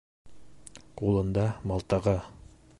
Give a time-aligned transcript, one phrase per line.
[1.01, 2.19] Ҡулында мылтығы.